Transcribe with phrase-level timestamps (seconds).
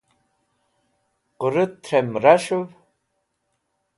[1.39, 2.69] qurut threm ras̃huv